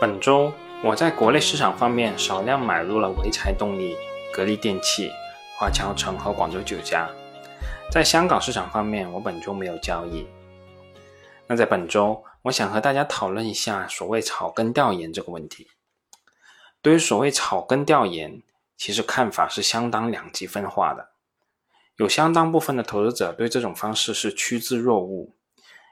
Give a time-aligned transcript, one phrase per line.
[0.00, 0.50] 本周
[0.82, 3.94] 我在国内市场方面少量买入了潍柴动力、
[4.32, 5.12] 格力电器、
[5.58, 7.06] 华侨城和广州酒家。
[7.92, 10.26] 在香港市场方面，我本周没有交易。
[11.46, 15.68] 那在本周，我想和大家讨论一下所谓草根调研这个问题。
[16.80, 18.42] 对于所谓草根调研，
[18.78, 21.10] 其实看法是相当两极分化的。
[21.96, 25.34] 有相当部分的投资者对这种方式是趋之若鹜，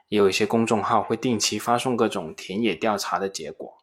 [0.07, 3.75] 也有一些公众号会定期发送各种田野调查的结果。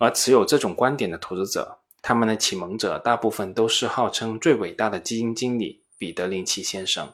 [0.00, 7.12] 而持有这种观点的投资者，他们的启蒙者大部分都是号称最伟大的基金经理彼得林奇先生。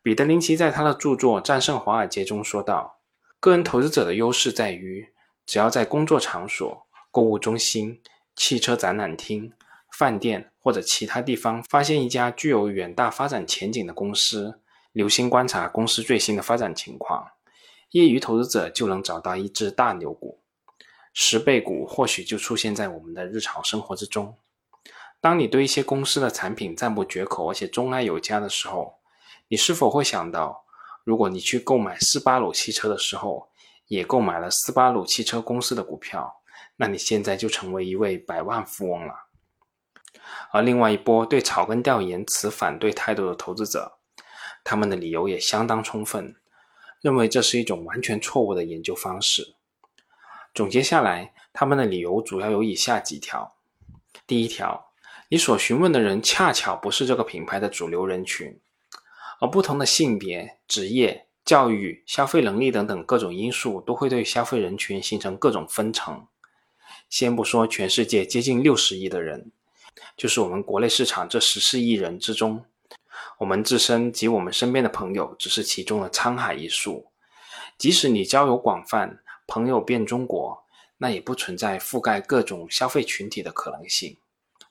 [0.00, 3.00] 彼得林奇在他的著作《战胜华尔街》中说道
[3.40, 5.08] ：“个人投资者的优势在于，
[5.44, 8.00] 只要在工作场所、购物中心、
[8.36, 9.52] 汽车展览厅、
[9.90, 14.60] 饭店或者其他地方发现一家具有远大发展前景的公司，
[14.92, 17.26] 留心观察公司最新的发展情况，
[17.90, 20.38] 业余投资者就能找到一只大牛股。”
[21.14, 24.36] 十倍股或许就出现在我们的日常生活之中。
[25.20, 28.98] 当你对一些公司的产品赞不绝口，而且钟爱有加的时候，
[29.48, 30.66] 你是否会想到，
[31.04, 33.48] 如果你去购买斯巴鲁汽车的时候，
[33.86, 36.42] 也购买了斯巴鲁汽车公司的股票，
[36.76, 39.14] 那你现在就成为一位百万富翁了。
[40.50, 43.98] 而另外一波对草根调研持反对态度的投资者，
[44.64, 46.34] 他们的理由也相当充分，
[47.00, 49.54] 认为这是一种完全错误的研究方式。
[50.54, 53.56] 总结下来，他们的理由主要有以下几条：
[54.24, 54.92] 第一条，
[55.28, 58.60] 你所询问的人恰巧不是这个品牌的主流人群，
[59.40, 66.24] 而不同的性别、职业、教育、消费能力等等各种因素都会对消费人群形成各种分层。
[67.10, 69.50] 先不说全世界接近六十亿的人，
[70.16, 72.64] 就是我们国内市场这十四亿人之中，
[73.38, 77.10] 我们自身及我们身边的朋友只是其中的沧海一粟。
[77.76, 80.64] 即使你交友广泛，朋友遍中国，
[80.98, 84.16] 那也不存在覆盖各种消费群体的可能性。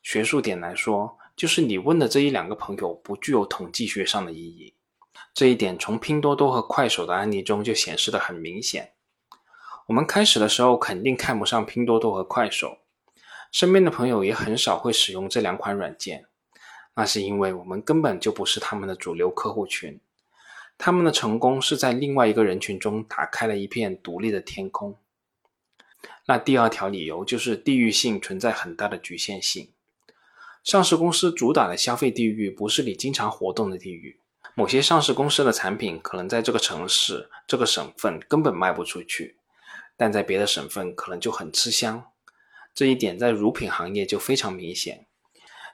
[0.01, 4.73] 学术点来说，就是你问的这一两个朋友不具有统计学上的意义。
[5.33, 8.93] 这一点从拼多多和快手的案例中就显示的很明显。
[9.87, 12.77] 我们开始的时候肯定看不上拼多多和快手，
[13.51, 16.25] 身边的朋友也很少会使用这两款软件，
[16.95, 19.99] 那是因为我们根本就不是他们的主流客户群。
[20.77, 24.97] 他们的成功是在另外一个人群中打开了一片独立的天空。
[26.25, 29.69] 那第二条理由就是地域性存在很大的局限性。
[30.63, 34.19] 上市公司主打的消费地域不是你经常活动的地域。
[34.55, 39.37] 某些上市公司的产品可能在这个城市、这个省份根本卖不出去，
[39.97, 42.05] 但在别的省份可能就很吃香。
[42.73, 45.05] 这一点在乳品行业就非常明显。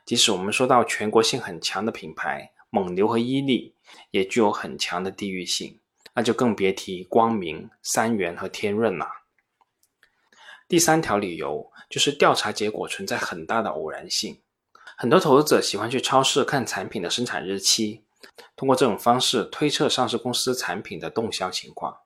[0.05, 3.75] 即使我们说到全国性很强的品牌，蒙牛和伊利。
[4.11, 5.79] 也具有很强的地域性，
[6.13, 9.07] 那就更别提光明、三元和天润了。
[10.67, 14.41] 第三条理由就是调查结果存在很大的偶然性，
[14.95, 18.03] 很多投资者喜欢去超市看产品的生产日期，
[18.55, 21.97] 通过这种方式推测上市公司产品的动销情况。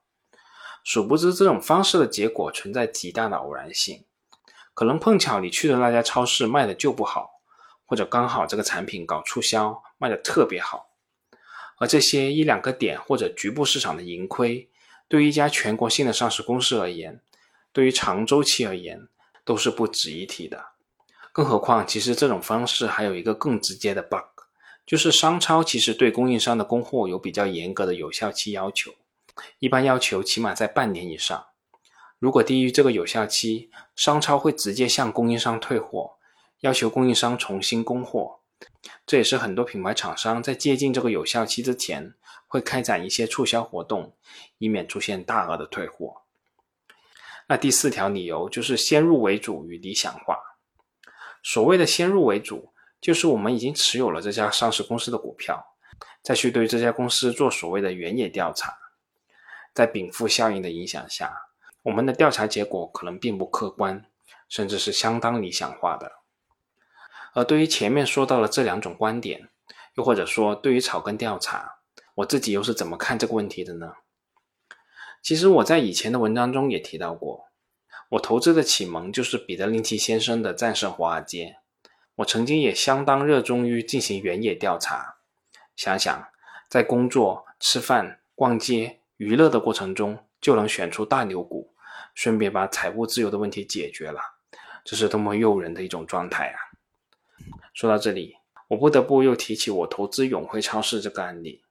[0.82, 4.06] 殊不知，这种方式的结果存在极大的偶然性，
[4.72, 7.42] 可能碰巧你去的那家超市卖的就不好，
[7.84, 10.90] 或者刚好这个产品搞促销卖的特别好。
[11.78, 14.68] 而这些一两个点或者局部市场的盈亏，
[15.08, 17.22] 对于一家全国性的上市公司而言，
[17.72, 19.08] 对于长周期而言，
[19.44, 20.66] 都是不值一提的。
[21.32, 24.44] 更何况，其实这种方式还有一个更直接的 bug，
[24.86, 28.92] 就是商超其实对供应商的供货有比较严格的有效期要求，
[29.58, 31.46] 一般要求起码在半年以上。
[32.20, 36.12] 如果低于这个有效期，商超会直接向供应商退货，
[36.60, 38.38] 要求供应商重新供货。
[39.06, 42.14] 这也是很多品牌厂商在接近这个有效期之前，
[42.46, 44.14] 会开展一些促销活动，
[44.58, 46.22] 以免出现大额的退货。
[47.46, 50.38] 那第四条理由就是先入为主与理想化。
[51.42, 55.62] 所谓的先入为主，就是我们已经持有了这家上市公司的股票，
[56.22, 58.74] 再去对这家公司做所谓的原野调查，
[59.74, 61.34] 在禀赋效应的影响下，
[61.82, 64.06] 我们的调查结果可能并不客观，
[64.48, 66.10] 甚至是相当理想化的。
[67.34, 69.48] 而对于前面说到的这两种观点，
[69.96, 71.78] 又或者说对于草根调查，
[72.16, 73.94] 我自己又是怎么看这个问题的呢？
[75.22, 77.46] 其实我在以前的文章中也提到过，
[78.10, 81.56] 我投资的启蒙就是彼得林奇先生的《战胜华尔街》。
[82.16, 85.16] 我曾经也相当热衷于进行原野调查。
[85.74, 86.28] 想想
[86.68, 91.74] 在工作、吃饭、逛街、娱乐的过程中就能选出大牛股，
[92.14, 94.20] 顺便把财务自由的问题解决了，
[94.84, 96.58] 这是多么诱人的一种状态啊！
[97.74, 98.36] 说到这里，
[98.68, 101.62] 我不得不又提起我投资永辉超市这个案例。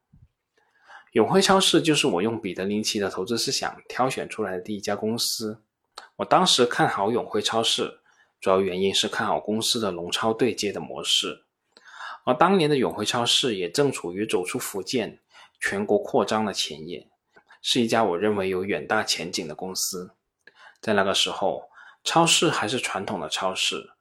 [1.13, 5.63] 永辉超市就是我用彼得林奇的投资思想挑选出来的第一家公司。
[6.17, 8.01] 我当时看好永辉超市，
[8.41, 11.45] 主要原因是看好公司的龙超对接的模式，
[12.25, 15.19] 而当年的永辉超市也正处于走出福建、
[15.61, 17.07] 全国扩张的前夜，
[17.61, 20.11] 是一家我认为有远大前景的公司。
[20.81, 21.69] 在那个时候，
[22.03, 23.92] 超市还是传统的超市，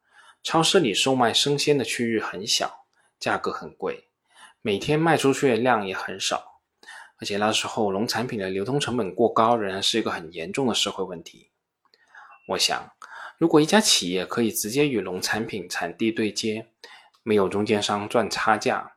[0.43, 2.85] 超市里售卖生鲜的区域很小，
[3.21, 4.09] 价格很贵，
[4.61, 6.61] 每天卖出去的量也很少，
[7.21, 11.51] 而且那时候农产品的流通成本过高，仍然是一个很严重的社会问题。
[12.49, 12.91] 我想，
[13.39, 16.67] 如果一家企业可以直接与农产品产地对接，
[17.23, 18.95] 没有中间商赚差价，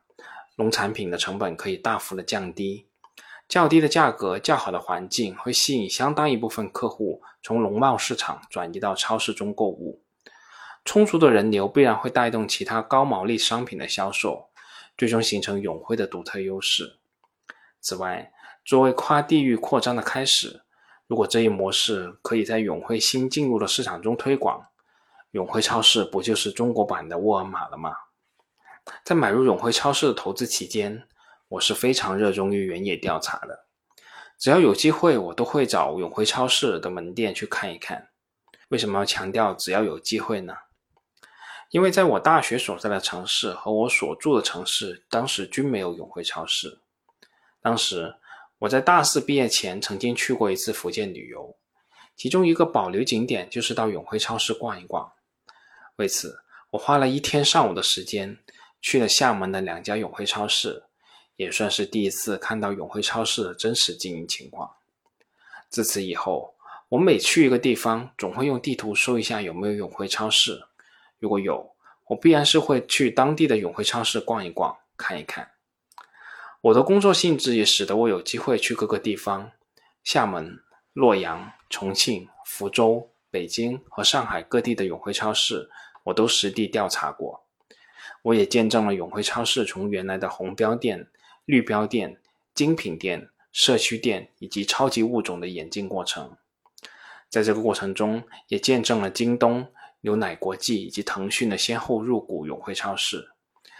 [0.56, 2.88] 农产品的成本可以大幅的降低，
[3.48, 10.02] 较低的价格、较好的环境会吸引相当一部分客户从农贸市场转移到超市中购物。
[10.86, 14.48] 充足的人流必然会带动其他高毛利商品的销售，
[14.96, 16.96] 最终形成永辉的独特优势。
[17.80, 18.32] 此外，
[18.64, 20.62] 作为跨地域扩张的开始。
[21.08, 24.68] 如果这一模式可以在永辉新进入的市场中推广，
[25.32, 27.92] 永辉超市不就是中国版的沃尔玛了吗？
[29.04, 31.02] 在买入永辉超市的投资期间，
[31.48, 33.66] 我是非常热衷于原野调查的。
[34.38, 38.08] 只要有机会，我都会找永辉超市的门店去看一看。
[38.68, 40.54] 为什么要强调只要有机会呢？
[41.70, 46.78] 因为在我大学所在的城市和我所住的城市，当时均没有永辉超市。
[47.60, 48.16] 当时。
[48.60, 51.54] 我在大四毕业前曾经去过一次福建旅游，
[52.16, 55.12] 其中一个保留景点就是到永辉超市逛一逛。
[55.96, 56.38] 为此，
[56.70, 58.38] 我花了一天上午的时间
[58.80, 60.84] 去了厦门的两家永辉超市，
[61.36, 64.70] 也算是第一次看到永辉超市的真实经营情况。
[65.68, 66.54] 自此以后，
[66.88, 70.66] 我每去一个地方，总会用地图搜一下有没有永辉超市，
[71.18, 71.74] 如果有，
[72.08, 75.50] 我必然是会去当地的永辉超市逛一逛，看一看。
[76.60, 79.52] 我的工作性质也使得我有机会去各个地方，
[80.02, 80.58] 厦门、
[80.92, 85.70] 洛阳、重庆、福州、北京和上海各地的永辉超市，
[86.04, 87.44] 我都实地调查过。
[88.22, 91.08] 我也见证了永辉超市从原来的红标店、
[91.44, 92.20] 绿标店、
[92.54, 96.36] 精品店、社区店以及超级物种的演进过程。
[97.28, 99.68] 在这个过程中，也见证了京东、
[100.00, 103.30] 牛奶国际以及腾讯的先后入股永辉超市。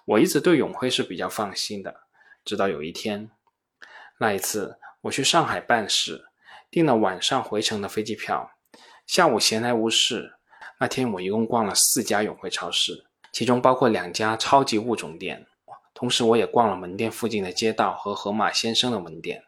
[0.04, 2.02] 我一直对永辉是比较放心的。
[2.44, 3.30] 直到有一天，
[4.18, 6.26] 那一次我去上海办事，
[6.70, 8.52] 订了晚上回程的飞机票。
[9.06, 10.34] 下午闲来无事，
[10.78, 15.46] 那天我一共逛了四家永辉超市，其中包括两家超级物种店。
[15.92, 19.44] 同时，我也逛了门店附近的街道和河马先生的门店。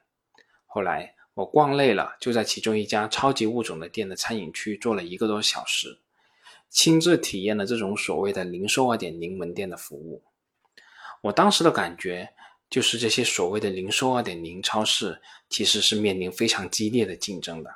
[0.66, 6.00] 后来我逛累了，就在其中一家超级物种的店的餐饮区坐了一个多小时，
[6.70, 10.22] 亲自体验了这种所谓的零售二点零门店的服务。
[11.22, 12.30] 我当时的感觉。
[12.70, 15.18] 就是这些所谓的零售二点零超市，
[15.48, 17.74] 其实是面临非常激烈的竞争的。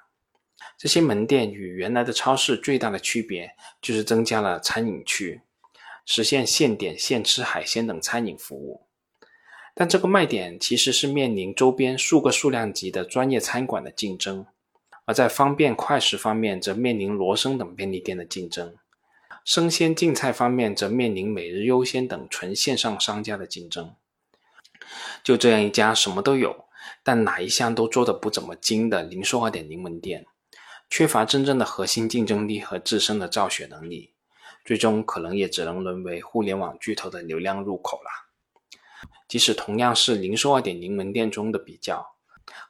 [0.77, 3.51] 这些门店与原来的超市最大的区别，
[3.81, 5.41] 就是增加了餐饮区，
[6.05, 8.83] 实现现点现吃海鲜等餐饮服务。
[9.75, 14.45] 但这个卖点其实是面临周边数个数量级的专业餐馆的竞争，
[15.05, 18.75] 而在方便快食方面，则面临罗森等便利店的竞争；
[19.45, 23.95] 生鲜净菜方面，则面临每日优鲜等纯线上商家的竞争。
[25.25, 26.67] 就这样一家什么都有，
[27.03, 30.27] 但哪一项都做的不怎么精的零售二点零门店，
[30.89, 34.13] 缺乏真正的核心竞争力和自身的造血能力，
[34.65, 38.11] 最终可能也只能沦为互联网巨头的流量入口了。
[39.27, 42.15] 即使同样是零售二点零门店中的比较，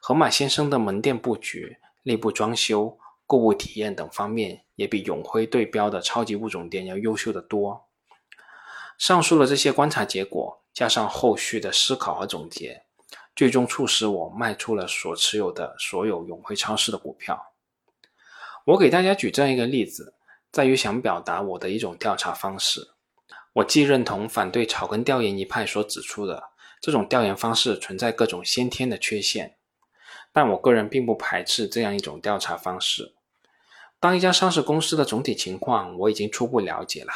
[0.01, 7.89] 盒马鲜生的门店布局、内部装修、购物体验等方面，也比永辉对标的超级物种店要优秀的多。
[8.99, 10.59] 上述的这些观察结果。
[10.75, 12.87] 加上后续的思考和总结，
[13.37, 17.53] 最终促使我卖出了所持有的所有永辉超市的股票。
[18.65, 20.15] 我给大家举这样一个例子，
[20.51, 22.95] 在于想表达我的一种调查方式。
[23.53, 26.43] 我既认同反对草根调研一派所指出的
[26.81, 29.59] 这种调研方式存在各种先天的缺陷，
[30.33, 33.13] 但我个人并不排斥这样一种调查方式。
[34.01, 37.13] 当一家上市公司的总体情况我已经初步了解了，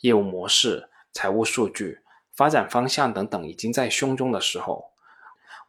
[0.00, 2.00] 业务模式、财务数据。
[2.36, 4.90] 发展方向等等已经在胸中的时候，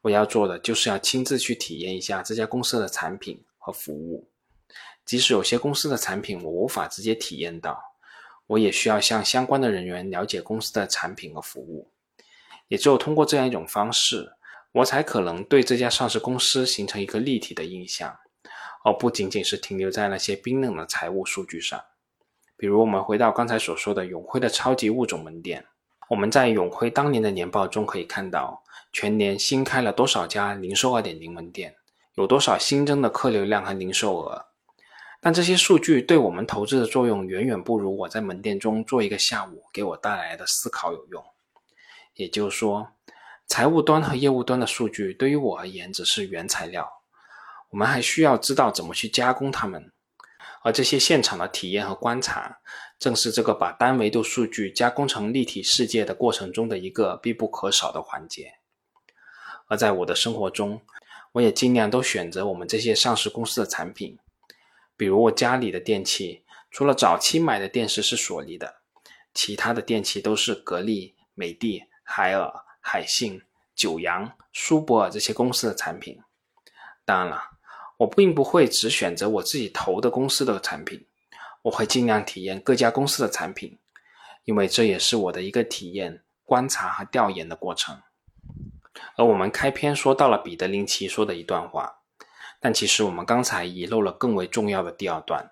[0.02, 4.28] 我要做的就是要亲自去体验一下这家公司的产品和服务。
[5.06, 7.80] 即使有些公司的产品我无法直接体验到，
[8.48, 11.88] 我也需要向相关的人员了解公司的产品和服务。
[12.68, 14.34] 也只有通过这样一种方式，
[14.76, 18.18] 我才可能对这家上市公司形成一个立体的印象，
[18.84, 21.82] 而不仅仅是停留在那些冰冷的财务数据上。
[22.58, 25.66] 比如，我们回到刚才所说的永辉的超级物种门店。
[26.10, 31.76] 我们在永辉当年的年报中可以看到，全年新开了多少家零售二点零门店，
[32.16, 34.48] 有多少新增的客流量和零售额。
[35.22, 41.24] 但这些数据对我们投资的作用远远不如我在门店中做一个下午给我带来的思考有用。
[42.16, 42.90] 也就是说，
[43.48, 46.90] 财务端和业务端的数据对于我而言只是原材料，
[47.70, 49.92] 我们还需要知道怎么去加工它们。
[50.64, 52.58] 而这些现场的体验和观察，
[52.98, 58.52] 正是这个把单维度数据加工成立体世界的过程中的一个必不可少的环节。
[59.68, 60.82] 而在我的生活中，
[61.34, 64.18] 我也尽量都选择我们这些上市公司的产品，
[64.98, 68.82] 比如我家里的电器，除了早期买的电视是索尼的，
[69.36, 72.52] 其他的电器都是格力、美的、海尔、
[72.88, 73.42] 海信、
[73.74, 76.22] 九阳、舒泊尔这些公司的产品。
[77.04, 77.52] 当然了。
[77.98, 81.08] 我并不会只选择我自己投的公司的产品，
[81.62, 83.80] 我会尽量体验各家公司的产品，
[84.44, 88.02] 因为这也是我的一个体验、观察和调研的过程。
[89.16, 92.00] 而我们开篇说到了彼得林奇说的一段话，
[92.60, 95.52] 但其实我们刚才遗漏了更为重要的第二段。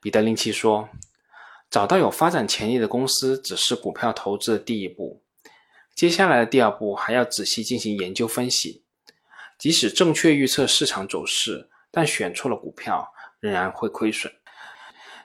[0.00, 0.88] 彼得林奇说
[1.68, 5.21] ：“找到有发展潜力的公司只是股票投资的第一步，
[5.94, 8.84] 接下来的第二步还要仔细进行研究分析。”
[9.58, 14.32] 即使正确预测市场走势，但选错了股票，仍然会亏损。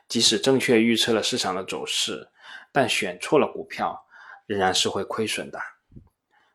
[0.07, 2.29] 即使正确预测了市场的走势，
[2.71, 4.05] 但选错了股票，
[4.45, 5.59] 仍然是会亏损的。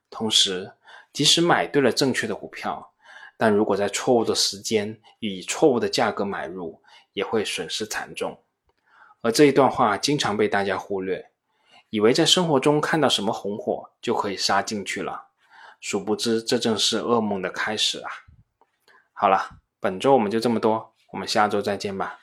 [0.09, 0.73] 同时，
[1.12, 2.95] 即使买对了正确的股票，
[3.37, 6.81] 但如果在错误的时间以错误的价格买入，
[7.14, 8.40] 也会损失惨重。
[9.23, 11.31] 而这一段话经常被大家忽略，
[11.92, 15.26] 以为在生活中看到什么红火就可以杀进去了。
[15.78, 18.11] 殊不知，这正是噩梦的开始啊！
[19.12, 22.22] 好了，本周我们就这么多，我们下周再见吧。